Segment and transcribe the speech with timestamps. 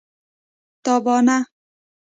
[0.83, 1.37] تابانه